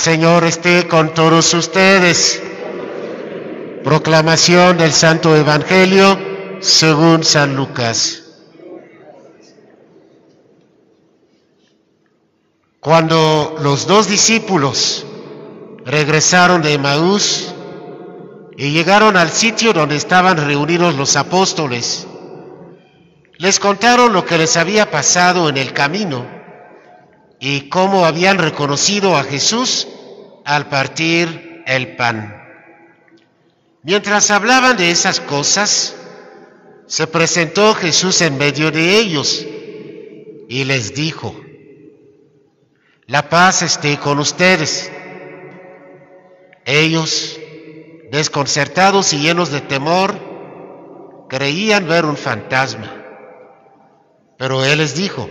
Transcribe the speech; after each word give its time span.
Señor 0.00 0.44
esté 0.44 0.88
con 0.88 1.12
todos 1.12 1.52
ustedes. 1.52 2.42
Proclamación 3.84 4.78
del 4.78 4.92
Santo 4.92 5.36
Evangelio 5.36 6.18
según 6.60 7.22
San 7.22 7.54
Lucas. 7.54 8.22
Cuando 12.80 13.56
los 13.60 13.86
dos 13.86 14.08
discípulos 14.08 15.04
regresaron 15.84 16.62
de 16.62 16.72
Emaús 16.72 17.54
y 18.56 18.70
llegaron 18.70 19.18
al 19.18 19.28
sitio 19.28 19.74
donde 19.74 19.96
estaban 19.96 20.38
reunidos 20.38 20.94
los 20.94 21.14
apóstoles, 21.16 22.06
les 23.36 23.60
contaron 23.60 24.14
lo 24.14 24.24
que 24.24 24.38
les 24.38 24.56
había 24.56 24.90
pasado 24.90 25.50
en 25.50 25.58
el 25.58 25.74
camino 25.74 26.39
y 27.40 27.70
cómo 27.70 28.04
habían 28.04 28.38
reconocido 28.38 29.16
a 29.16 29.24
Jesús 29.24 29.88
al 30.44 30.68
partir 30.68 31.62
el 31.66 31.96
pan. 31.96 32.36
Mientras 33.82 34.30
hablaban 34.30 34.76
de 34.76 34.90
esas 34.90 35.20
cosas, 35.20 35.96
se 36.86 37.06
presentó 37.06 37.74
Jesús 37.74 38.20
en 38.20 38.36
medio 38.36 38.70
de 38.70 38.98
ellos 38.98 39.46
y 40.48 40.64
les 40.64 40.94
dijo, 40.94 41.34
la 43.06 43.28
paz 43.28 43.62
esté 43.62 43.98
con 43.98 44.18
ustedes. 44.18 44.92
Ellos, 46.64 47.40
desconcertados 48.12 49.12
y 49.14 49.18
llenos 49.18 49.50
de 49.50 49.62
temor, 49.62 51.26
creían 51.28 51.88
ver 51.88 52.04
un 52.04 52.16
fantasma. 52.16 52.94
Pero 54.36 54.64
Él 54.64 54.78
les 54.78 54.94
dijo, 54.94 55.28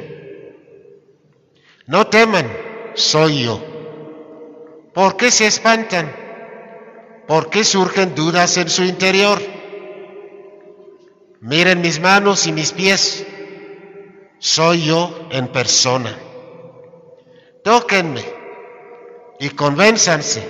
no 1.90 2.06
teman, 2.06 2.48
soy 2.94 3.46
yo. 3.46 3.60
¿Por 4.94 5.18
qué 5.18 5.32
se 5.32 5.48
espantan? 5.48 6.16
¿Por 7.28 7.50
qué 7.50 7.64
surgen 7.64 8.14
dudas 8.14 8.58
en 8.58 8.70
su 8.70 8.84
interior? 8.84 9.42
Miren 11.42 11.82
mis 11.82 12.00
manos 12.00 12.46
y 12.46 12.52
mis 12.52 12.74
pies. 12.74 13.26
Soy 14.38 14.86
yo 14.86 15.30
en 15.32 15.48
persona. 15.48 16.16
Tóquenme 17.64 18.24
y 19.40 19.50
convénzanse. 19.50 20.48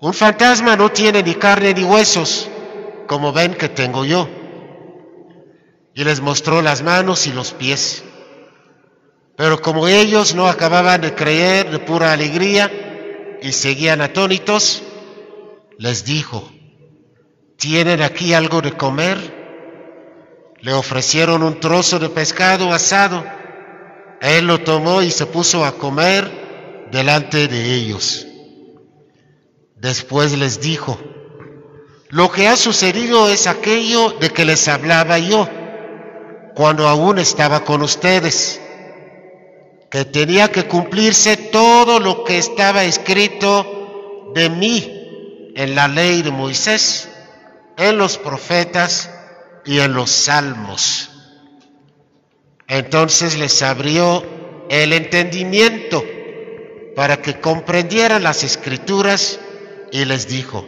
Un 0.00 0.14
fantasma 0.14 0.74
no 0.74 0.90
tiene 0.90 1.22
ni 1.22 1.34
carne 1.34 1.74
ni 1.74 1.84
huesos, 1.84 2.48
como 3.06 3.30
ven 3.34 3.56
que 3.56 3.68
tengo 3.68 4.06
yo. 4.06 4.26
Y 5.94 6.02
les 6.02 6.22
mostró 6.22 6.62
las 6.62 6.82
manos 6.82 7.26
y 7.26 7.32
los 7.34 7.52
pies. 7.52 8.04
Pero 9.42 9.60
como 9.60 9.88
ellos 9.88 10.36
no 10.36 10.46
acababan 10.46 11.00
de 11.00 11.16
creer 11.16 11.68
de 11.68 11.80
pura 11.80 12.12
alegría 12.12 12.70
y 13.42 13.50
seguían 13.50 14.00
atónitos, 14.00 14.84
les 15.78 16.04
dijo, 16.04 16.48
¿tienen 17.56 18.02
aquí 18.02 18.34
algo 18.34 18.60
de 18.60 18.70
comer? 18.74 19.18
Le 20.60 20.72
ofrecieron 20.72 21.42
un 21.42 21.58
trozo 21.58 21.98
de 21.98 22.08
pescado 22.08 22.72
asado. 22.72 23.24
Él 24.20 24.46
lo 24.46 24.60
tomó 24.60 25.02
y 25.02 25.10
se 25.10 25.26
puso 25.26 25.64
a 25.64 25.72
comer 25.72 26.86
delante 26.92 27.48
de 27.48 27.74
ellos. 27.74 28.24
Después 29.74 30.38
les 30.38 30.60
dijo, 30.60 31.00
lo 32.10 32.30
que 32.30 32.46
ha 32.46 32.54
sucedido 32.54 33.28
es 33.28 33.48
aquello 33.48 34.10
de 34.20 34.30
que 34.30 34.44
les 34.44 34.68
hablaba 34.68 35.18
yo 35.18 35.48
cuando 36.54 36.86
aún 36.86 37.18
estaba 37.18 37.64
con 37.64 37.82
ustedes 37.82 38.61
que 39.92 40.06
tenía 40.06 40.50
que 40.50 40.64
cumplirse 40.64 41.36
todo 41.36 42.00
lo 42.00 42.24
que 42.24 42.38
estaba 42.38 42.82
escrito 42.82 44.32
de 44.34 44.48
mí 44.48 45.52
en 45.54 45.74
la 45.74 45.86
ley 45.86 46.22
de 46.22 46.30
Moisés, 46.30 47.10
en 47.76 47.98
los 47.98 48.16
profetas 48.16 49.10
y 49.66 49.80
en 49.80 49.92
los 49.92 50.10
salmos. 50.10 51.10
Entonces 52.68 53.36
les 53.36 53.60
abrió 53.60 54.24
el 54.70 54.94
entendimiento 54.94 56.02
para 56.96 57.20
que 57.20 57.38
comprendieran 57.38 58.22
las 58.22 58.44
escrituras 58.44 59.40
y 59.90 60.06
les 60.06 60.26
dijo, 60.26 60.66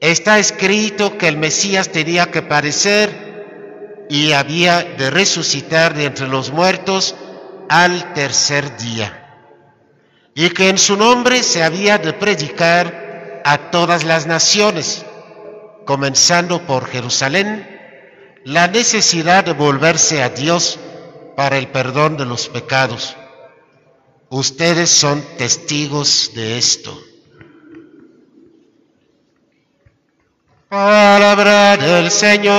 está 0.00 0.38
escrito 0.38 1.16
que 1.16 1.28
el 1.28 1.38
Mesías 1.38 1.88
tenía 1.88 2.30
que 2.30 2.42
parecer 2.42 4.04
y 4.10 4.32
había 4.32 4.82
de 4.82 5.08
resucitar 5.08 5.94
de 5.94 6.04
entre 6.04 6.28
los 6.28 6.52
muertos 6.52 7.14
al 7.68 8.12
tercer 8.14 8.76
día, 8.76 9.50
y 10.34 10.50
que 10.50 10.68
en 10.68 10.78
su 10.78 10.96
nombre 10.96 11.42
se 11.42 11.62
había 11.62 11.98
de 11.98 12.12
predicar 12.12 13.42
a 13.44 13.70
todas 13.70 14.04
las 14.04 14.26
naciones, 14.26 15.04
comenzando 15.84 16.62
por 16.66 16.86
Jerusalén, 16.86 17.76
la 18.44 18.68
necesidad 18.68 19.44
de 19.44 19.52
volverse 19.52 20.22
a 20.22 20.28
Dios 20.28 20.78
para 21.36 21.58
el 21.58 21.68
perdón 21.68 22.16
de 22.16 22.26
los 22.26 22.48
pecados. 22.48 23.16
Ustedes 24.28 24.90
son 24.90 25.22
testigos 25.36 26.32
de 26.34 26.58
esto. 26.58 26.96
Palabra 30.68 31.76
del 31.76 32.10
Señor. 32.10 32.52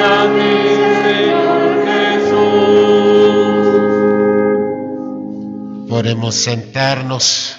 A 0.00 0.47
Podemos 6.08 6.36
sentarnos. 6.36 7.54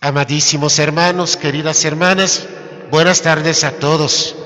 Amadísimos 0.00 0.78
hermanos, 0.78 1.36
queridas 1.36 1.84
hermanas, 1.84 2.46
buenas 2.92 3.20
tardes 3.22 3.64
a 3.64 3.72
todos. 3.72 4.36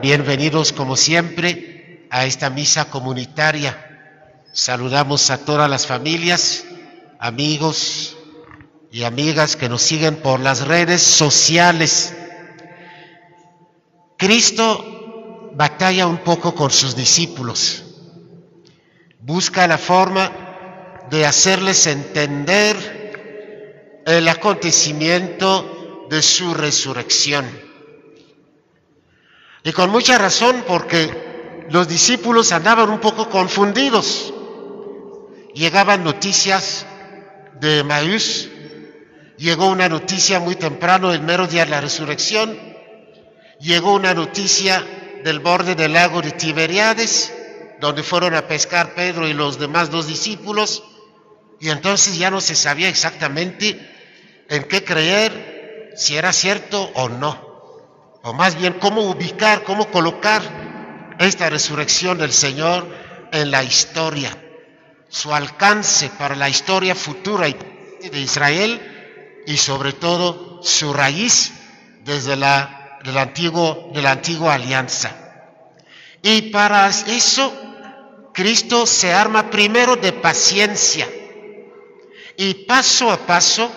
Bienvenidos 0.00 0.72
como 0.72 0.96
siempre 0.96 1.75
a 2.10 2.26
esta 2.26 2.50
misa 2.50 2.90
comunitaria. 2.90 3.82
Saludamos 4.52 5.30
a 5.30 5.38
todas 5.38 5.68
las 5.68 5.86
familias, 5.86 6.64
amigos 7.18 8.16
y 8.90 9.04
amigas 9.04 9.56
que 9.56 9.68
nos 9.68 9.82
siguen 9.82 10.16
por 10.16 10.40
las 10.40 10.66
redes 10.66 11.02
sociales. 11.02 12.14
Cristo 14.16 15.50
batalla 15.54 16.06
un 16.06 16.18
poco 16.18 16.54
con 16.54 16.70
sus 16.70 16.96
discípulos. 16.96 17.84
Busca 19.20 19.66
la 19.66 19.78
forma 19.78 20.32
de 21.10 21.26
hacerles 21.26 21.86
entender 21.86 24.02
el 24.06 24.28
acontecimiento 24.28 26.06
de 26.08 26.22
su 26.22 26.54
resurrección. 26.54 27.44
Y 29.64 29.72
con 29.72 29.90
mucha 29.90 30.16
razón 30.16 30.64
porque 30.66 31.25
los 31.70 31.88
discípulos 31.88 32.52
andaban 32.52 32.90
un 32.90 33.00
poco 33.00 33.28
confundidos. 33.28 34.32
Llegaban 35.54 36.04
noticias 36.04 36.86
de 37.60 37.82
Maús, 37.82 38.48
llegó 39.38 39.68
una 39.68 39.88
noticia 39.88 40.38
muy 40.38 40.54
temprano, 40.54 41.12
el 41.12 41.22
mero 41.22 41.46
día 41.46 41.64
de 41.64 41.70
la 41.70 41.80
resurrección, 41.80 42.58
llegó 43.58 43.94
una 43.94 44.12
noticia 44.12 44.84
del 45.24 45.40
borde 45.40 45.74
del 45.74 45.94
lago 45.94 46.20
de 46.20 46.32
Tiberiades, 46.32 47.32
donde 47.80 48.02
fueron 48.02 48.34
a 48.34 48.46
pescar 48.46 48.94
Pedro 48.94 49.26
y 49.26 49.32
los 49.32 49.58
demás 49.58 49.90
dos 49.90 50.06
discípulos, 50.06 50.84
y 51.58 51.70
entonces 51.70 52.18
ya 52.18 52.30
no 52.30 52.42
se 52.42 52.54
sabía 52.54 52.90
exactamente 52.90 53.80
en 54.50 54.64
qué 54.64 54.84
creer, 54.84 55.92
si 55.96 56.16
era 56.16 56.34
cierto 56.34 56.82
o 56.94 57.08
no, 57.08 58.20
o 58.22 58.34
más 58.34 58.58
bien 58.58 58.74
cómo 58.74 59.02
ubicar, 59.02 59.62
cómo 59.64 59.90
colocar 59.90 60.65
esta 61.18 61.50
resurrección 61.50 62.18
del 62.18 62.32
Señor 62.32 62.86
en 63.32 63.50
la 63.50 63.62
historia, 63.64 64.36
su 65.08 65.34
alcance 65.34 66.10
para 66.10 66.36
la 66.36 66.48
historia 66.48 66.94
futura 66.94 67.46
de 67.46 68.20
Israel 68.20 69.42
y 69.46 69.56
sobre 69.56 69.92
todo 69.92 70.60
su 70.62 70.92
raíz 70.92 71.52
desde 72.04 72.36
la, 72.36 72.98
del 73.04 73.18
antiguo, 73.18 73.90
de 73.94 74.02
la 74.02 74.12
antigua 74.12 74.54
alianza. 74.54 75.14
Y 76.22 76.42
para 76.50 76.88
eso 76.88 77.52
Cristo 78.32 78.86
se 78.86 79.12
arma 79.12 79.50
primero 79.50 79.96
de 79.96 80.12
paciencia 80.12 81.08
y 82.36 82.52
paso 82.66 83.10
a 83.10 83.18
paso 83.26 83.70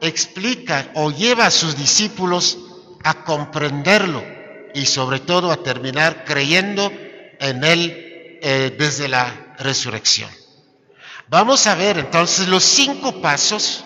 explica 0.00 0.90
o 0.94 1.10
lleva 1.10 1.46
a 1.46 1.50
sus 1.50 1.76
discípulos 1.76 2.58
a 3.04 3.24
comprenderlo 3.24 4.39
y 4.74 4.86
sobre 4.86 5.20
todo 5.20 5.50
a 5.50 5.62
terminar 5.62 6.24
creyendo 6.24 6.92
en 7.38 7.64
Él 7.64 8.38
eh, 8.42 8.74
desde 8.78 9.08
la 9.08 9.54
resurrección. 9.58 10.30
Vamos 11.28 11.66
a 11.66 11.74
ver 11.74 11.98
entonces 11.98 12.48
los 12.48 12.64
cinco 12.64 13.20
pasos 13.20 13.84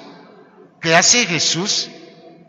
que 0.80 0.94
hace 0.94 1.26
Jesús 1.26 1.90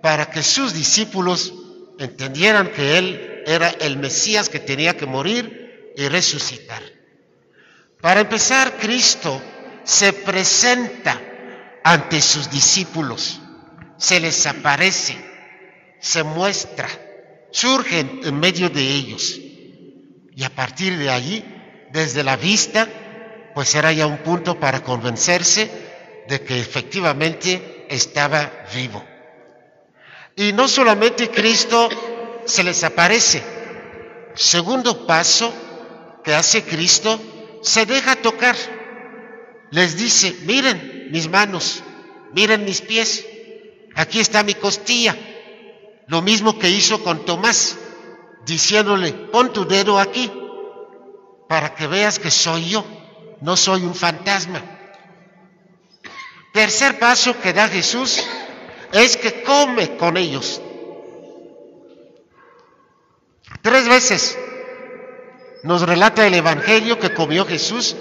para 0.01 0.29
que 0.29 0.43
sus 0.43 0.73
discípulos 0.73 1.53
entendieran 1.99 2.71
que 2.71 2.97
Él 2.97 3.43
era 3.45 3.69
el 3.69 3.97
Mesías 3.97 4.49
que 4.49 4.59
tenía 4.59 4.95
que 4.97 5.05
morir 5.05 5.93
y 5.97 6.07
resucitar. 6.07 6.81
Para 8.01 8.21
empezar, 8.21 8.77
Cristo 8.77 9.41
se 9.83 10.13
presenta 10.13 11.21
ante 11.83 12.21
sus 12.21 12.49
discípulos, 12.49 13.39
se 13.97 14.19
les 14.19 14.45
aparece, 14.47 15.15
se 15.99 16.23
muestra, 16.23 16.87
surge 17.55 17.99
en 17.99 18.37
medio 18.37 18.69
de 18.69 18.81
ellos. 18.81 19.39
Y 20.35 20.43
a 20.43 20.49
partir 20.49 20.97
de 20.97 21.09
allí, 21.09 21.41
desde 21.93 22.21
la 22.21 22.35
vista, 22.35 22.85
pues 23.53 23.73
era 23.75 23.93
ya 23.93 24.07
un 24.07 24.17
punto 24.17 24.59
para 24.59 24.83
convencerse 24.83 25.71
de 26.27 26.41
que 26.41 26.59
efectivamente 26.59 27.87
estaba 27.89 28.51
vivo. 28.75 29.01
Y 30.35 30.51
no 30.51 30.67
solamente 30.67 31.29
Cristo 31.29 31.87
se 32.43 32.61
les 32.65 32.83
aparece, 32.83 33.41
segundo 34.33 35.07
paso 35.07 35.53
que 36.25 36.33
hace 36.33 36.61
Cristo, 36.63 37.21
se 37.63 37.85
deja 37.85 38.17
tocar. 38.17 38.57
Les 39.71 39.95
dice, 39.95 40.35
miren 40.41 41.07
mis 41.09 41.29
manos, 41.29 41.81
miren 42.33 42.65
mis 42.65 42.81
pies, 42.81 43.25
aquí 43.95 44.19
está 44.19 44.43
mi 44.43 44.55
costilla. 44.55 45.15
Lo 46.07 46.21
mismo 46.21 46.59
que 46.59 46.69
hizo 46.69 47.03
con 47.03 47.25
Tomás, 47.25 47.77
diciéndole, 48.45 49.11
pon 49.11 49.51
tu 49.51 49.65
dedo 49.65 49.99
aquí 49.99 50.31
para 51.47 51.73
que 51.73 51.87
veas 51.87 52.19
que 52.19 52.31
soy 52.31 52.69
yo, 52.69 52.85
no 53.41 53.57
soy 53.57 53.83
un 53.83 53.95
fantasma. 53.95 54.61
Tercer 56.53 56.99
paso 56.99 57.39
que 57.41 57.53
da 57.53 57.67
Jesús 57.67 58.23
es 58.91 59.17
que 59.17 59.43
come 59.43 59.97
con 59.97 60.15
ellos. 60.15 60.61
Tres 63.61 63.87
veces 63.87 64.37
nos 65.63 65.81
relata 65.81 66.27
el 66.27 66.35
Evangelio 66.35 66.99
que 66.99 67.13
comió 67.13 67.45
Jesús 67.45 67.95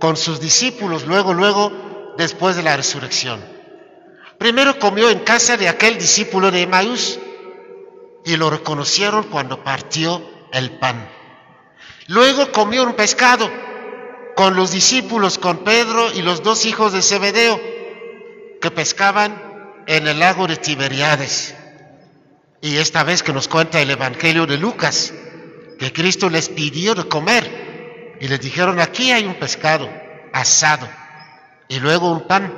con 0.00 0.16
sus 0.16 0.40
discípulos, 0.40 1.06
luego, 1.06 1.32
luego, 1.34 2.14
después 2.18 2.56
de 2.56 2.64
la 2.64 2.76
resurrección. 2.76 3.44
Primero 4.38 4.78
comió 4.78 5.08
en 5.08 5.20
casa 5.20 5.56
de 5.56 5.68
aquel 5.68 5.98
discípulo 5.98 6.50
de 6.50 6.62
Emaús 6.62 7.18
y 8.28 8.36
lo 8.36 8.50
reconocieron 8.50 9.24
cuando 9.24 9.64
partió 9.64 10.22
el 10.52 10.72
pan. 10.72 11.08
Luego 12.08 12.52
comió 12.52 12.84
un 12.84 12.92
pescado 12.92 13.50
con 14.36 14.54
los 14.54 14.70
discípulos, 14.70 15.38
con 15.38 15.64
Pedro 15.64 16.12
y 16.12 16.20
los 16.20 16.42
dos 16.42 16.66
hijos 16.66 16.92
de 16.92 17.00
Zebedeo, 17.00 17.58
que 18.60 18.70
pescaban 18.70 19.82
en 19.86 20.06
el 20.06 20.18
lago 20.18 20.46
de 20.46 20.56
Tiberiades. 20.56 21.54
Y 22.60 22.76
esta 22.76 23.02
vez 23.02 23.22
que 23.22 23.32
nos 23.32 23.48
cuenta 23.48 23.80
el 23.80 23.90
Evangelio 23.90 24.44
de 24.46 24.58
Lucas, 24.58 25.14
que 25.78 25.90
Cristo 25.94 26.28
les 26.28 26.50
pidió 26.50 26.94
de 26.94 27.08
comer 27.08 28.18
y 28.20 28.28
les 28.28 28.40
dijeron, 28.42 28.78
aquí 28.78 29.10
hay 29.10 29.24
un 29.24 29.36
pescado 29.36 29.88
asado 30.34 30.86
y 31.66 31.80
luego 31.80 32.12
un 32.12 32.26
pan. 32.26 32.52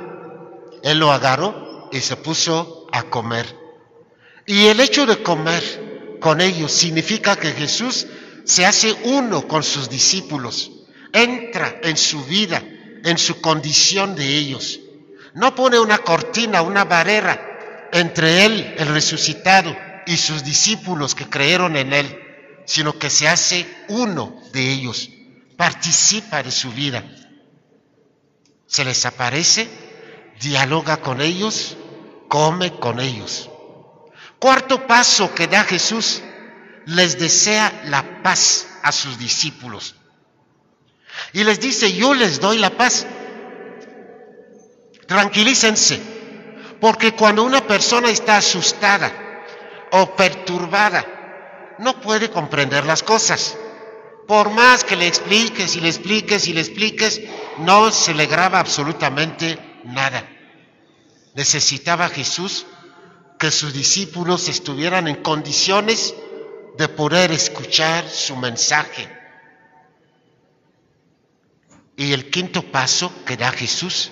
Él 0.83 0.99
lo 0.99 1.13
agarró 1.13 1.87
y 1.93 2.01
se 2.01 2.17
puso 2.17 2.87
a 2.91 3.03
comer. 3.03 3.60
Y 4.45 4.65
el 4.67 4.79
hecho 4.79 5.05
de 5.05 5.21
comer 5.21 6.17
con 6.19 6.41
ellos 6.41 6.71
significa 6.71 7.35
que 7.35 7.51
Jesús 7.51 8.07
se 8.45 8.65
hace 8.65 8.93
uno 9.03 9.47
con 9.47 9.63
sus 9.63 9.89
discípulos, 9.89 10.71
entra 11.13 11.79
en 11.83 11.97
su 11.97 12.23
vida, 12.25 12.63
en 13.03 13.17
su 13.17 13.41
condición 13.41 14.15
de 14.15 14.37
ellos. 14.37 14.79
No 15.33 15.55
pone 15.55 15.79
una 15.79 15.99
cortina, 15.99 16.61
una 16.61 16.85
barrera 16.85 17.89
entre 17.91 18.45
él, 18.45 18.75
el 18.77 18.87
resucitado, 18.87 19.75
y 20.05 20.17
sus 20.17 20.43
discípulos 20.43 21.15
que 21.15 21.29
creyeron 21.29 21.75
en 21.75 21.93
él, 21.93 22.19
sino 22.65 22.97
que 22.97 23.09
se 23.09 23.27
hace 23.27 23.67
uno 23.89 24.41
de 24.53 24.71
ellos, 24.71 25.09
participa 25.57 26.41
de 26.41 26.51
su 26.51 26.71
vida. 26.71 27.03
Se 28.65 28.83
les 28.83 29.05
aparece, 29.05 29.67
dialoga 30.39 30.97
con 30.97 31.21
ellos, 31.21 31.77
come 32.27 32.71
con 32.79 32.99
ellos. 32.99 33.50
Cuarto 34.41 34.87
paso 34.87 35.35
que 35.35 35.45
da 35.45 35.63
Jesús, 35.63 36.19
les 36.87 37.19
desea 37.19 37.83
la 37.85 38.23
paz 38.23 38.65
a 38.81 38.91
sus 38.91 39.19
discípulos. 39.19 39.93
Y 41.31 41.43
les 41.43 41.59
dice, 41.59 41.93
yo 41.93 42.15
les 42.15 42.39
doy 42.39 42.57
la 42.57 42.71
paz. 42.71 43.05
Tranquilícense, 45.05 46.01
porque 46.79 47.13
cuando 47.13 47.43
una 47.43 47.67
persona 47.67 48.09
está 48.09 48.37
asustada 48.37 49.11
o 49.91 50.15
perturbada, 50.15 51.75
no 51.77 52.01
puede 52.01 52.31
comprender 52.31 52.83
las 52.83 53.03
cosas. 53.03 53.55
Por 54.27 54.49
más 54.49 54.83
que 54.83 54.95
le 54.95 55.05
expliques 55.05 55.75
y 55.75 55.81
le 55.81 55.89
expliques 55.89 56.47
y 56.47 56.53
le 56.53 56.61
expliques, 56.61 57.21
no 57.59 57.91
se 57.91 58.15
le 58.15 58.25
graba 58.25 58.57
absolutamente 58.57 59.59
nada. 59.83 60.27
Necesitaba 61.35 62.09
Jesús 62.09 62.65
que 63.41 63.49
sus 63.49 63.73
discípulos 63.73 64.47
estuvieran 64.49 65.07
en 65.07 65.15
condiciones 65.15 66.13
de 66.77 66.87
poder 66.87 67.31
escuchar 67.31 68.07
su 68.07 68.35
mensaje. 68.35 69.09
Y 71.97 72.13
el 72.13 72.29
quinto 72.29 72.61
paso 72.61 73.11
que 73.25 73.37
da 73.37 73.51
Jesús 73.51 74.11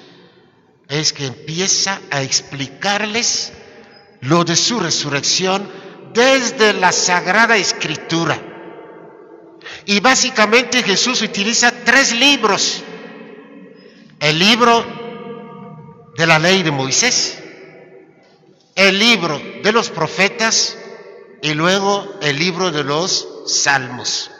es 0.88 1.13
que 1.13 1.27
empieza 1.27 2.01
a 2.09 2.24
explicarles 2.24 3.53
lo 4.21 4.43
de 4.45 4.55
su 4.55 4.79
resurrección 4.79 5.71
desde 6.12 6.74
la 6.74 6.91
Sagrada 6.91 7.55
Escritura. 7.55 8.41
Y 9.86 10.00
básicamente 10.00 10.81
Jesús 10.81 11.21
utiliza 11.21 11.71
tres 11.86 12.15
libros. 12.15 12.81
El 14.19 14.39
libro 14.39 14.83
de 16.17 16.25
la 16.25 16.39
ley 16.39 16.63
de 16.63 16.71
Moisés, 16.71 17.43
el 18.79 18.98
libro 18.98 19.41
de 19.62 19.74
los 19.74 19.89
profetas 19.89 20.77
y 21.41 21.53
luego 21.53 22.17
el 22.21 22.39
libro 22.39 22.71
de 22.71 22.86
los 22.86 23.43
salmos. 23.45 24.31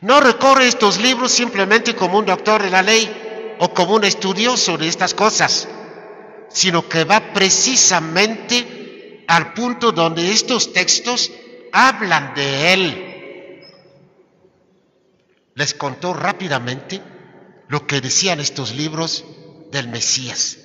No 0.00 0.20
recorre 0.20 0.66
estos 0.66 0.98
libros 1.02 1.32
simplemente 1.32 1.94
como 1.94 2.18
un 2.18 2.24
doctor 2.24 2.62
de 2.62 2.70
la 2.70 2.80
ley 2.80 3.56
o 3.58 3.74
como 3.74 3.96
un 3.96 4.04
estudioso 4.04 4.78
de 4.78 4.88
estas 4.88 5.12
cosas, 5.12 5.68
sino 6.48 6.88
que 6.88 7.04
va 7.04 7.34
precisamente 7.34 9.26
al 9.28 9.52
punto 9.52 9.92
donde 9.92 10.30
estos 10.30 10.72
textos 10.72 11.30
hablan 11.72 12.34
de 12.34 12.72
él. 12.72 13.60
Les 15.56 15.74
contó 15.74 16.14
rápidamente 16.14 17.02
lo 17.68 17.86
que 17.86 18.00
decían 18.00 18.40
estos 18.40 18.74
libros 18.74 19.26
del 19.70 19.88
Mesías. 19.88 20.63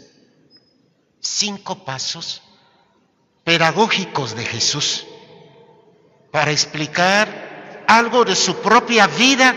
Cinco 1.21 1.83
pasos 1.83 2.41
pedagógicos 3.43 4.35
de 4.35 4.45
Jesús 4.45 5.05
para 6.31 6.51
explicar 6.51 7.83
algo 7.87 8.23
de 8.23 8.35
su 8.35 8.57
propia 8.57 9.07
vida 9.07 9.55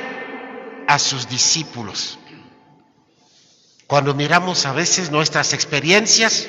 a 0.88 0.99
sus 0.99 1.28
discípulos. 1.28 2.19
Cuando 3.87 4.14
miramos 4.14 4.64
a 4.64 4.73
veces 4.73 5.11
nuestras 5.11 5.52
experiencias 5.52 6.49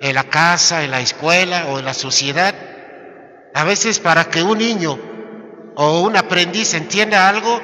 en 0.00 0.14
la 0.14 0.24
casa, 0.24 0.84
en 0.84 0.90
la 0.90 1.00
escuela 1.00 1.66
o 1.68 1.78
en 1.78 1.84
la 1.84 1.94
sociedad, 1.94 2.54
a 3.54 3.64
veces 3.64 3.98
para 3.98 4.28
que 4.28 4.42
un 4.42 4.58
niño 4.58 4.98
o 5.76 6.00
un 6.02 6.16
aprendiz 6.16 6.74
entienda 6.74 7.28
algo, 7.28 7.60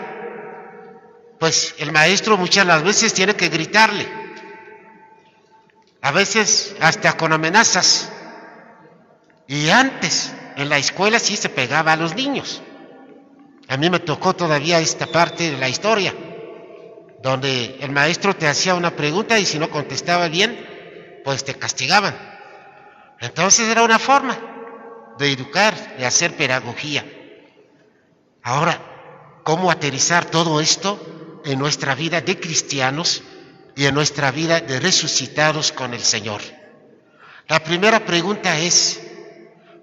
pues 1.39 1.75
el 1.79 1.93
maestro 1.93 2.37
muchas 2.37 2.67
las 2.67 2.83
veces 2.83 3.13
tiene 3.13 3.35
que 3.37 3.49
gritarle, 3.49 4.07
a 6.03 6.11
veces 6.13 6.77
hasta 6.81 7.17
con 7.17 7.33
amenazas. 7.33 8.11
Y 9.47 9.71
antes, 9.71 10.33
en 10.57 10.69
la 10.69 10.79
escuela 10.79 11.19
sí 11.19 11.37
se 11.37 11.49
pegaba 11.49 11.93
a 11.93 11.97
los 11.97 12.15
niños. 12.15 12.63
A 13.69 13.77
mí 13.77 13.91
me 13.91 14.01
tocó 14.01 14.35
todavía 14.35 14.81
esta 14.81 15.07
parte 15.07 15.51
de 15.51 15.59
la 15.59 15.69
historia, 15.69 16.15
donde 17.23 17.79
el 17.81 17.91
maestro 17.91 18.35
te 18.35 18.49
hacía 18.49 18.75
una 18.75 18.95
pregunta 18.97 19.39
y 19.39 19.47
si 19.47 19.59
no 19.59 19.71
contestaba 19.71 20.29
bien, 20.29 21.21
pues 21.25 21.45
te 21.45 21.55
castigaban. 21.55 22.17
Entonces 23.21 23.69
era 23.69 23.83
una 23.83 23.99
forma 23.99 24.39
de 25.19 25.33
educar, 25.33 25.97
de 25.99 26.07
hacer 26.07 26.35
pedagogía. 26.35 27.05
Ahora, 28.43 29.41
¿cómo 29.45 29.71
aterrizar 29.71 30.25
todo 30.25 30.61
esto 30.61 31.41
en 31.45 31.59
nuestra 31.59 31.95
vida 31.95 32.21
de 32.21 32.39
cristianos 32.39 33.23
y 33.79 33.87
en 33.87 33.95
nuestra 33.95 34.31
vida 34.31 34.61
de 34.61 34.79
resucitados 34.79 35.73
con 35.73 35.95
el 35.95 36.03
Señor? 36.03 36.43
La 37.47 37.65
primera 37.65 38.05
pregunta 38.05 38.59
es, 38.59 39.01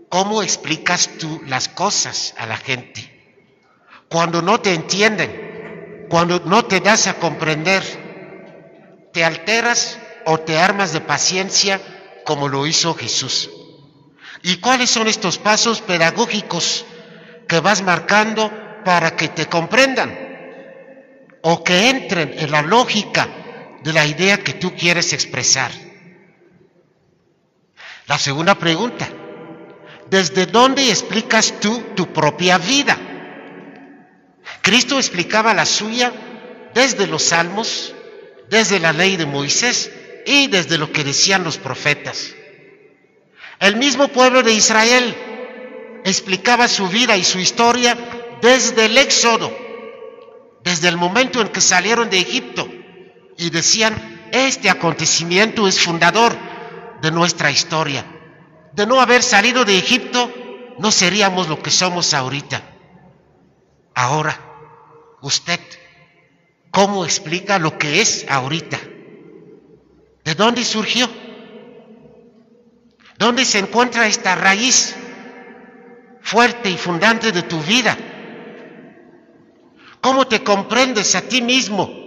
¿Cómo 0.09 0.43
explicas 0.43 1.09
tú 1.19 1.41
las 1.47 1.67
cosas 1.67 2.35
a 2.37 2.45
la 2.45 2.57
gente? 2.57 3.15
cuando 4.09 4.41
no 4.41 4.61
te 4.61 4.73
entienden, 4.73 6.05
cuando 6.09 6.39
no 6.39 6.65
te 6.65 6.79
das 6.79 7.07
a 7.07 7.15
comprender, 7.15 7.83
te 9.11 9.25
alteras 9.25 9.99
o 10.25 10.39
te 10.39 10.57
armas 10.57 10.93
de 10.93 11.01
paciencia 11.01 11.81
como 12.23 12.47
lo 12.47 12.65
hizo 12.67 12.93
Jesús. 12.93 13.49
¿Y 14.43 14.57
cuáles 14.57 14.89
son 14.89 15.07
estos 15.07 15.37
pasos 15.37 15.81
pedagógicos 15.81 16.85
que 17.47 17.59
vas 17.59 17.81
marcando 17.81 18.51
para 18.85 19.15
que 19.15 19.27
te 19.29 19.47
comprendan 19.47 20.17
o 21.41 21.63
que 21.63 21.89
entren 21.89 22.35
en 22.37 22.51
la 22.51 22.61
lógica 22.61 23.27
de 23.85 23.93
la 23.93 24.03
idea 24.07 24.43
que 24.43 24.53
tú 24.53 24.75
quieres 24.75 25.13
expresar? 25.13 25.71
La 28.07 28.17
segunda 28.17 28.55
pregunta, 28.55 29.07
¿desde 30.09 30.47
dónde 30.47 30.89
explicas 30.89 31.53
tú 31.59 31.83
tu 31.95 32.11
propia 32.11 32.57
vida? 32.57 32.97
Cristo 34.63 34.97
explicaba 34.97 35.53
la 35.53 35.67
suya 35.67 36.11
desde 36.73 37.05
los 37.05 37.25
salmos, 37.25 37.93
desde 38.49 38.79
la 38.79 38.91
ley 38.91 39.17
de 39.17 39.27
Moisés 39.27 39.91
y 40.25 40.47
desde 40.47 40.79
lo 40.79 40.91
que 40.91 41.03
decían 41.03 41.43
los 41.43 41.59
profetas. 41.59 42.33
El 43.59 43.75
mismo 43.75 44.07
pueblo 44.07 44.41
de 44.41 44.53
Israel 44.53 45.15
explicaba 46.05 46.67
su 46.67 46.87
vida 46.87 47.17
y 47.17 47.23
su 47.23 47.37
historia 47.37 47.95
desde 48.41 48.87
el 48.87 48.97
Éxodo, 48.97 49.55
desde 50.63 50.87
el 50.87 50.97
momento 50.97 51.39
en 51.39 51.49
que 51.49 51.61
salieron 51.61 52.09
de 52.09 52.17
Egipto 52.17 52.67
y 53.37 53.49
decían, 53.49 54.29
este 54.31 54.69
acontecimiento 54.69 55.67
es 55.67 55.79
fundador 55.81 56.35
de 57.01 57.11
nuestra 57.11 57.51
historia. 57.51 58.05
De 58.73 58.85
no 58.85 58.99
haber 58.99 59.23
salido 59.23 59.65
de 59.65 59.77
Egipto, 59.77 60.31
no 60.79 60.91
seríamos 60.91 61.47
lo 61.47 61.61
que 61.61 61.71
somos 61.71 62.13
ahorita. 62.13 62.61
Ahora, 63.93 64.37
usted, 65.21 65.59
¿cómo 66.71 67.05
explica 67.05 67.59
lo 67.59 67.77
que 67.77 68.01
es 68.01 68.25
ahorita? 68.29 68.79
¿De 70.23 70.35
dónde 70.35 70.65
surgió? 70.65 71.09
¿Dónde 73.17 73.45
se 73.45 73.59
encuentra 73.59 74.07
esta 74.07 74.35
raíz 74.35 74.95
fuerte 76.21 76.69
y 76.69 76.77
fundante 76.77 77.31
de 77.31 77.43
tu 77.43 77.61
vida? 77.61 77.97
¿Cómo 80.01 80.27
te 80.27 80.43
comprendes 80.43 81.15
a 81.15 81.21
ti 81.21 81.41
mismo 81.41 82.04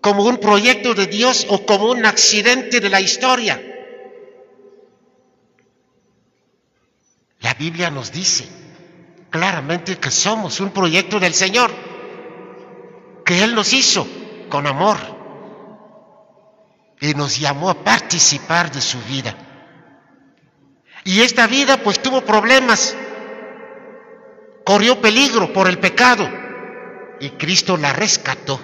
como 0.00 0.24
un 0.24 0.38
proyecto 0.38 0.94
de 0.94 1.06
Dios 1.06 1.46
o 1.48 1.64
como 1.66 1.90
un 1.90 2.04
accidente 2.06 2.80
de 2.80 2.88
la 2.88 3.00
historia? 3.00 3.60
La 7.40 7.54
Biblia 7.54 7.90
nos 7.90 8.12
dice 8.12 8.48
claramente 9.30 9.98
que 9.98 10.10
somos 10.10 10.60
un 10.60 10.70
proyecto 10.70 11.20
del 11.20 11.34
Señor, 11.34 11.70
que 13.24 13.42
Él 13.42 13.54
nos 13.54 13.72
hizo 13.72 14.06
con 14.48 14.66
amor 14.66 14.96
y 17.00 17.14
nos 17.14 17.38
llamó 17.38 17.70
a 17.70 17.84
participar 17.84 18.72
de 18.72 18.80
su 18.80 18.98
vida. 19.02 19.34
Y 21.04 21.20
esta 21.20 21.46
vida 21.46 21.78
pues 21.78 22.00
tuvo 22.00 22.22
problemas, 22.22 22.96
corrió 24.64 25.00
peligro 25.00 25.52
por 25.52 25.68
el 25.68 25.78
pecado 25.78 26.28
y 27.20 27.30
Cristo 27.30 27.76
la 27.76 27.92
rescató, 27.92 28.60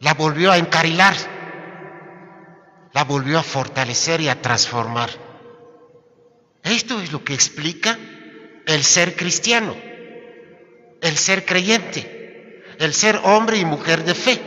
la 0.00 0.14
volvió 0.14 0.52
a 0.52 0.58
encarilar, 0.58 1.14
la 2.92 3.04
volvió 3.04 3.38
a 3.38 3.42
fortalecer 3.42 4.20
y 4.20 4.28
a 4.28 4.40
transformar. 4.40 5.10
Esto 6.62 7.00
es 7.00 7.12
lo 7.12 7.22
que 7.24 7.34
explica 7.34 7.98
el 8.66 8.82
ser 8.82 9.16
cristiano, 9.16 9.76
el 11.00 11.16
ser 11.16 11.44
creyente, 11.44 12.64
el 12.78 12.92
ser 12.92 13.20
hombre 13.24 13.58
y 13.58 13.64
mujer 13.64 14.04
de 14.04 14.14
fe. 14.14 14.40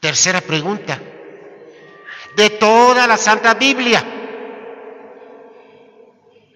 Tercera 0.00 0.40
pregunta. 0.42 1.00
De 2.36 2.50
toda 2.50 3.06
la 3.06 3.16
Santa 3.16 3.54
Biblia, 3.54 4.04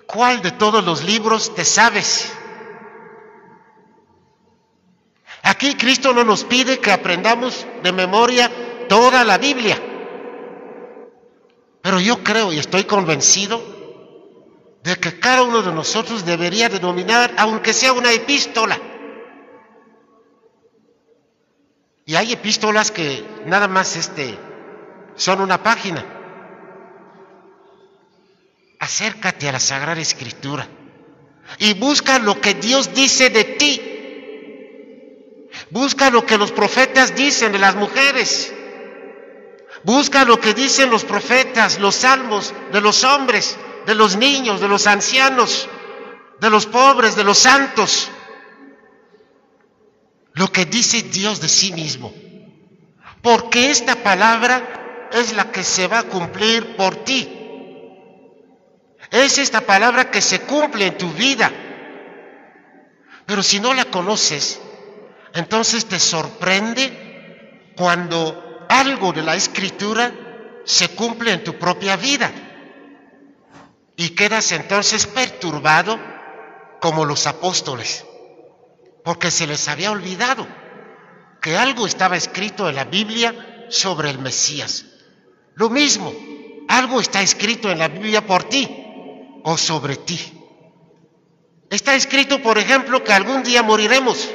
¿cuál 0.06 0.42
de 0.42 0.50
todos 0.50 0.84
los 0.84 1.04
libros 1.04 1.54
te 1.54 1.64
sabes? 1.64 2.37
Aquí 5.48 5.76
Cristo 5.76 6.12
no 6.12 6.24
nos 6.24 6.44
pide 6.44 6.78
que 6.78 6.92
aprendamos 6.92 7.66
de 7.82 7.90
memoria 7.90 8.50
toda 8.86 9.24
la 9.24 9.38
Biblia. 9.38 9.80
Pero 11.80 12.00
yo 12.00 12.22
creo 12.22 12.52
y 12.52 12.58
estoy 12.58 12.84
convencido 12.84 13.58
de 14.82 14.96
que 14.96 15.18
cada 15.18 15.44
uno 15.44 15.62
de 15.62 15.72
nosotros 15.72 16.26
debería 16.26 16.68
denominar, 16.68 17.32
aunque 17.38 17.72
sea 17.72 17.94
una 17.94 18.12
epístola. 18.12 18.78
Y 22.04 22.14
hay 22.14 22.34
epístolas 22.34 22.90
que 22.90 23.24
nada 23.46 23.68
más 23.68 23.96
este, 23.96 24.38
son 25.16 25.40
una 25.40 25.62
página. 25.62 26.04
Acércate 28.80 29.48
a 29.48 29.52
la 29.52 29.60
Sagrada 29.60 30.02
Escritura 30.02 30.68
y 31.58 31.72
busca 31.72 32.18
lo 32.18 32.38
que 32.38 32.52
Dios 32.52 32.92
dice 32.92 33.30
de 33.30 33.44
ti. 33.44 33.87
Busca 35.70 36.10
lo 36.10 36.24
que 36.24 36.38
los 36.38 36.52
profetas 36.52 37.14
dicen 37.14 37.52
de 37.52 37.58
las 37.58 37.76
mujeres. 37.76 38.52
Busca 39.84 40.24
lo 40.24 40.40
que 40.40 40.54
dicen 40.54 40.90
los 40.90 41.04
profetas, 41.04 41.78
los 41.78 41.94
salmos 41.94 42.54
de 42.72 42.80
los 42.80 43.04
hombres, 43.04 43.56
de 43.86 43.94
los 43.94 44.16
niños, 44.16 44.60
de 44.60 44.68
los 44.68 44.86
ancianos, 44.86 45.68
de 46.40 46.50
los 46.50 46.66
pobres, 46.66 47.16
de 47.16 47.24
los 47.24 47.38
santos. 47.38 48.10
Lo 50.34 50.50
que 50.50 50.64
dice 50.66 51.02
Dios 51.02 51.40
de 51.40 51.48
sí 51.48 51.72
mismo. 51.72 52.12
Porque 53.22 53.70
esta 53.70 53.96
palabra 53.96 55.08
es 55.12 55.34
la 55.34 55.50
que 55.50 55.64
se 55.64 55.86
va 55.86 56.00
a 56.00 56.04
cumplir 56.04 56.76
por 56.76 56.96
ti. 57.04 57.34
Es 59.10 59.38
esta 59.38 59.62
palabra 59.62 60.10
que 60.10 60.20
se 60.20 60.40
cumple 60.40 60.86
en 60.86 60.98
tu 60.98 61.10
vida. 61.12 61.50
Pero 63.26 63.42
si 63.42 63.60
no 63.60 63.74
la 63.74 63.84
conoces, 63.86 64.60
entonces 65.38 65.86
te 65.86 66.00
sorprende 66.00 67.72
cuando 67.76 68.66
algo 68.68 69.12
de 69.12 69.22
la 69.22 69.36
escritura 69.36 70.12
se 70.64 70.88
cumple 70.88 71.32
en 71.32 71.44
tu 71.44 71.56
propia 71.58 71.96
vida. 71.96 72.32
Y 73.96 74.10
quedas 74.10 74.50
entonces 74.50 75.06
perturbado 75.06 75.98
como 76.80 77.04
los 77.04 77.26
apóstoles, 77.28 78.04
porque 79.04 79.30
se 79.30 79.46
les 79.46 79.68
había 79.68 79.92
olvidado 79.92 80.46
que 81.40 81.56
algo 81.56 81.86
estaba 81.86 82.16
escrito 82.16 82.68
en 82.68 82.74
la 82.74 82.84
Biblia 82.84 83.66
sobre 83.68 84.10
el 84.10 84.18
Mesías. 84.18 84.86
Lo 85.54 85.70
mismo, 85.70 86.12
algo 86.68 87.00
está 87.00 87.22
escrito 87.22 87.70
en 87.70 87.78
la 87.78 87.86
Biblia 87.86 88.26
por 88.26 88.42
ti 88.44 88.68
o 89.44 89.56
sobre 89.56 89.96
ti. 89.96 90.18
Está 91.70 91.94
escrito, 91.94 92.42
por 92.42 92.58
ejemplo, 92.58 93.04
que 93.04 93.12
algún 93.12 93.44
día 93.44 93.62
moriremos. 93.62 94.28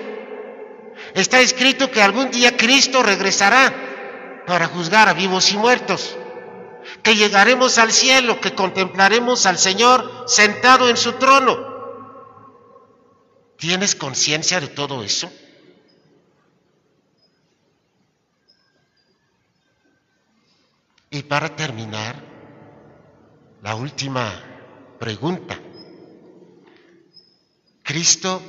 Está 1.14 1.42
escrito 1.42 1.92
que 1.92 2.02
algún 2.02 2.32
día 2.32 2.58
Cristo 2.58 3.04
regresará 3.04 4.44
para 4.48 4.68
juzgar 4.68 5.10
a 5.10 5.14
vivos 5.14 5.52
y 5.52 5.58
muertos. 5.58 6.18
Que 7.02 7.16
llegaremos 7.16 7.78
al 7.78 7.92
cielo, 7.92 8.42
que 8.42 8.56
contemplaremos 8.56 9.46
al 9.46 9.58
Señor 9.58 10.26
sentado 10.28 10.90
en 10.90 10.98
su 10.98 11.14
trono. 11.14 11.74
¿Tienes 13.58 13.96
conciencia 13.96 14.60
de 14.60 14.68
todo 14.68 15.04
eso? 15.04 15.32
Y 21.10 21.22
para 21.24 21.56
terminar, 21.56 22.16
la 23.62 23.76
última 23.76 24.34
pregunta. 25.00 25.60
Cristo, 27.84 28.42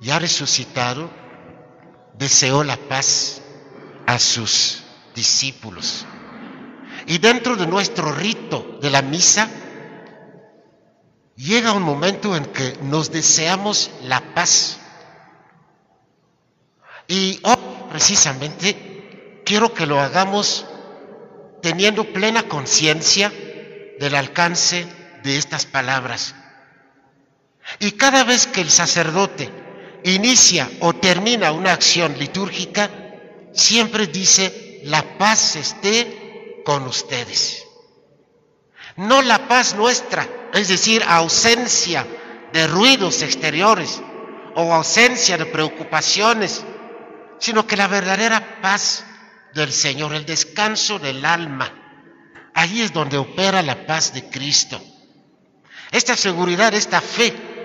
ya 0.00 0.18
resucitado, 0.18 1.08
deseó 2.18 2.64
la 2.64 2.76
paz 2.76 3.40
a 4.06 4.18
sus 4.18 4.82
discípulos. 5.14 6.04
Y 7.06 7.18
dentro 7.18 7.56
de 7.56 7.66
nuestro 7.66 8.12
rito 8.12 8.78
de 8.82 8.90
la 8.90 9.02
misa, 9.02 9.48
llega 11.36 11.72
un 11.72 11.82
momento 11.82 12.36
en 12.36 12.44
que 12.46 12.76
nos 12.82 13.10
deseamos 13.10 13.90
la 14.02 14.34
paz. 14.34 14.78
Y 17.06 17.40
hoy, 17.44 17.56
precisamente, 17.90 19.42
quiero 19.46 19.72
que 19.72 19.86
lo 19.86 20.00
hagamos 20.00 20.66
teniendo 21.62 22.04
plena 22.12 22.42
conciencia 22.42 23.32
del 23.98 24.14
alcance 24.14 24.86
de 25.22 25.38
estas 25.38 25.66
palabras. 25.66 26.34
Y 27.78 27.92
cada 27.92 28.24
vez 28.24 28.46
que 28.46 28.60
el 28.60 28.70
sacerdote 28.70 29.50
inicia 30.04 30.70
o 30.80 30.94
termina 30.94 31.52
una 31.52 31.72
acción 31.72 32.18
litúrgica, 32.18 32.90
siempre 33.52 34.06
dice, 34.06 34.80
la 34.84 35.18
paz 35.18 35.56
esté 35.56 36.62
con 36.64 36.84
ustedes. 36.84 37.64
No 38.96 39.22
la 39.22 39.46
paz 39.48 39.74
nuestra, 39.74 40.28
es 40.52 40.68
decir, 40.68 41.04
ausencia 41.06 42.06
de 42.52 42.66
ruidos 42.66 43.22
exteriores 43.22 44.00
o 44.54 44.74
ausencia 44.74 45.36
de 45.36 45.46
preocupaciones, 45.46 46.64
sino 47.38 47.66
que 47.66 47.76
la 47.76 47.86
verdadera 47.86 48.60
paz 48.60 49.04
del 49.54 49.72
Señor, 49.72 50.14
el 50.14 50.26
descanso 50.26 50.98
del 50.98 51.24
alma, 51.24 51.72
ahí 52.54 52.82
es 52.82 52.92
donde 52.92 53.18
opera 53.18 53.62
la 53.62 53.86
paz 53.86 54.12
de 54.12 54.28
Cristo. 54.28 54.80
Esta 55.90 56.16
seguridad, 56.16 56.74
esta 56.74 57.00
fe 57.00 57.57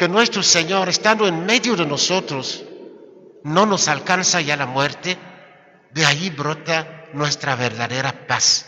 que 0.00 0.08
nuestro 0.08 0.42
Señor, 0.42 0.88
estando 0.88 1.28
en 1.28 1.44
medio 1.44 1.76
de 1.76 1.84
nosotros, 1.84 2.64
no 3.44 3.66
nos 3.66 3.86
alcanza 3.86 4.40
ya 4.40 4.56
la 4.56 4.64
muerte, 4.64 5.18
de 5.90 6.06
ahí 6.06 6.30
brota 6.30 7.04
nuestra 7.12 7.54
verdadera 7.54 8.26
paz, 8.26 8.64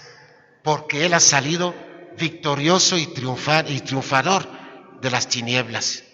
porque 0.62 1.06
Él 1.06 1.14
ha 1.14 1.20
salido 1.20 1.74
victorioso 2.18 2.98
y, 2.98 3.08
y 3.68 3.80
triunfador 3.80 4.46
de 5.00 5.10
las 5.10 5.26
tinieblas. 5.26 6.04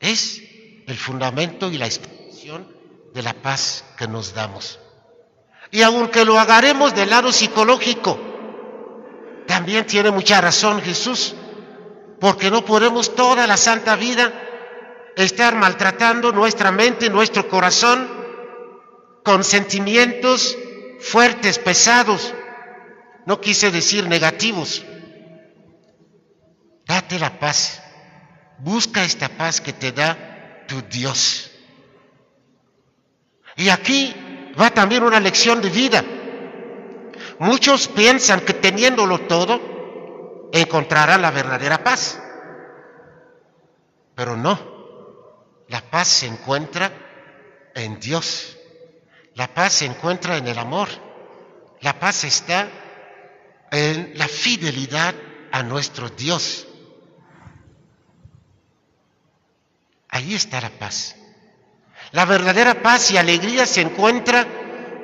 Es 0.00 0.42
el 0.88 0.96
fundamento 0.96 1.70
y 1.70 1.78
la 1.78 1.86
expresión 1.86 2.66
de 3.14 3.22
la 3.22 3.34
paz 3.34 3.84
que 3.96 4.08
nos 4.08 4.34
damos. 4.34 4.80
Y 5.70 5.82
aunque 5.82 6.24
lo 6.24 6.40
hagaremos 6.40 6.92
del 6.92 7.10
lado 7.10 7.30
psicológico, 7.30 8.18
también 9.46 9.86
tiene 9.86 10.10
mucha 10.10 10.40
razón 10.40 10.82
Jesús, 10.82 11.36
porque 12.20 12.50
no 12.50 12.64
podemos 12.64 13.14
toda 13.14 13.46
la 13.46 13.56
santa 13.56 13.96
vida 13.96 14.32
estar 15.16 15.54
maltratando 15.54 16.32
nuestra 16.32 16.70
mente, 16.70 17.10
nuestro 17.10 17.48
corazón, 17.48 18.08
con 19.24 19.44
sentimientos 19.44 20.56
fuertes, 21.00 21.58
pesados, 21.58 22.34
no 23.26 23.40
quise 23.40 23.70
decir 23.70 24.06
negativos. 24.08 24.84
Date 26.86 27.18
la 27.18 27.38
paz, 27.38 27.82
busca 28.58 29.04
esta 29.04 29.28
paz 29.28 29.60
que 29.60 29.72
te 29.72 29.92
da 29.92 30.64
tu 30.66 30.82
Dios. 30.82 31.50
Y 33.56 33.68
aquí 33.68 34.14
va 34.58 34.70
también 34.70 35.02
una 35.02 35.20
lección 35.20 35.60
de 35.60 35.68
vida. 35.68 36.04
Muchos 37.38 37.88
piensan 37.88 38.40
que 38.40 38.54
teniéndolo 38.54 39.20
todo 39.22 39.77
encontrarán 40.52 41.22
la 41.22 41.30
verdadera 41.30 41.82
paz. 41.82 42.20
Pero 44.14 44.36
no, 44.36 44.58
la 45.68 45.80
paz 45.82 46.08
se 46.08 46.26
encuentra 46.26 46.90
en 47.74 48.00
Dios. 48.00 48.56
La 49.34 49.52
paz 49.54 49.74
se 49.74 49.86
encuentra 49.86 50.36
en 50.36 50.48
el 50.48 50.58
amor. 50.58 50.88
La 51.80 51.98
paz 51.98 52.24
está 52.24 52.68
en 53.70 54.12
la 54.16 54.26
fidelidad 54.26 55.14
a 55.52 55.62
nuestro 55.62 56.08
Dios. 56.08 56.66
Ahí 60.08 60.34
está 60.34 60.60
la 60.60 60.70
paz. 60.70 61.14
La 62.12 62.24
verdadera 62.24 62.82
paz 62.82 63.10
y 63.10 63.18
alegría 63.18 63.66
se 63.66 63.82
encuentra 63.82 64.46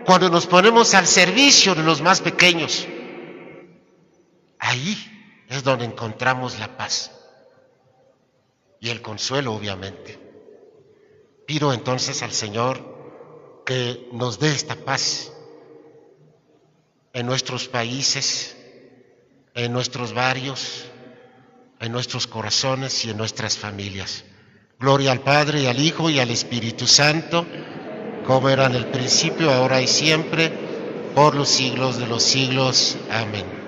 cuando 0.05 0.31
nos 0.31 0.47
ponemos 0.47 0.95
al 0.95 1.07
servicio 1.07 1.75
de 1.75 1.83
los 1.83 2.01
más 2.01 2.21
pequeños. 2.21 2.89
Ahí 4.59 5.14
es 5.49 5.63
donde 5.63 5.85
encontramos 5.85 6.59
la 6.59 6.77
paz 6.77 7.11
y 8.81 8.91
el 8.91 9.03
consuelo, 9.03 9.55
obviamente. 9.55 10.19
Pido 11.47 11.73
entonces 11.73 12.23
al 12.23 12.33
Señor 12.33 13.63
que 13.65 14.09
nos 14.13 14.39
dé 14.39 14.49
esta 14.49 14.77
paz 14.77 15.33
en 17.13 17.27
nuestros 17.27 17.69
países, 17.69 18.57
en 19.55 19.73
nuestros 19.73 20.13
barrios, 20.13 20.87
en 21.81 21.93
nuestros 21.93 22.27
corazones 22.27 23.05
y 23.05 23.11
en 23.11 23.17
nuestras 23.17 23.57
familias. 23.57 24.25
Gloria 24.79 25.13
al 25.13 25.21
Padre, 25.21 25.63
y 25.63 25.67
al 25.67 25.81
Hijo 25.81 26.11
y 26.11 26.19
al 26.19 26.31
Espíritu 26.31 26.87
Santo, 26.87 27.47
como 28.27 28.49
era 28.49 28.67
en 28.67 28.75
el 28.75 28.87
principio, 28.87 29.53
ahora 29.53 29.81
y 29.81 29.87
siempre, 29.87 30.53
por 31.15 31.35
los 31.35 31.49
siglos 31.49 31.99
de 31.99 32.07
los 32.07 32.23
siglos. 32.23 32.97
Amén. 33.11 33.64